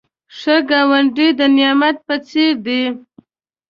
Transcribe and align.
ښه 0.37 0.55
ګاونډی 0.69 1.27
د 1.39 1.41
نعمت 1.55 1.97
په 2.07 2.15
څېر 2.27 2.53
دی 2.65 2.81